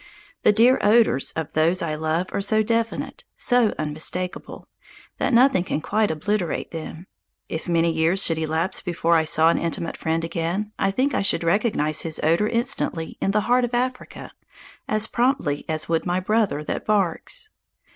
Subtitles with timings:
[0.41, 4.67] The dear odours of those I love are so definite, so unmistakable,
[5.19, 7.05] that nothing can quite obliterate them.
[7.49, 11.21] If many years should elapse before I saw an intimate friend again, I think I
[11.21, 14.31] should recognize his odour instantly in the heart of Africa,
[14.87, 17.49] as promptly as would my brother that barks.